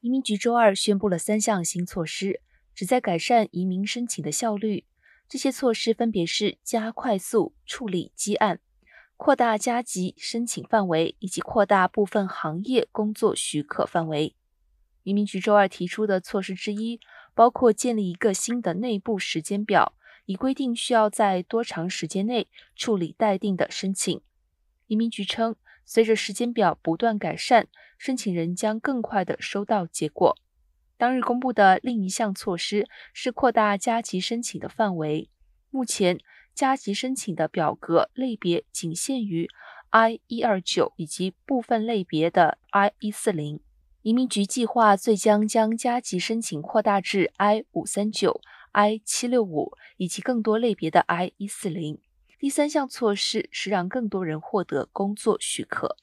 [0.00, 2.40] 移民局周二宣布了三项新措施，
[2.72, 4.84] 旨在改善移民申请的效率。
[5.28, 8.60] 这些措施分别是加快速处理积案、
[9.16, 14.36] 扩大加急申请范围以及扩大部分行业工作许可范围。
[15.02, 17.00] 移民局周二提出的措施之一，
[17.34, 19.94] 包括建立一个新的内部时间表，
[20.26, 22.46] 以规定需要在多长时间内
[22.76, 24.20] 处理待定的申请。
[24.86, 25.56] 移民局称，
[25.90, 27.66] 随着时间表不断改善，
[27.96, 30.36] 申请人将更快地收到结果。
[30.98, 35.30] 当日公布的另一项措施是扩大加急申请的范围。
[35.70, 36.18] 目前，
[36.54, 39.48] 加急申请的表格类别仅限于
[39.88, 43.60] I 一二九以及部分类别的 I 一四零。
[44.02, 51.98] 移民局计划最将将加急申请扩大至 I 五三九、I 七六五以及更多类别的 I 一四零。
[52.38, 55.96] 第三项措施是让更多人获得工作许可。